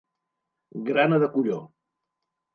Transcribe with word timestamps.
Grana 0.87 1.21
de 1.25 1.31
colló. 1.37 1.61